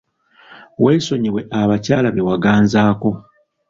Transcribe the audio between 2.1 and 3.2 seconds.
be waganzaako.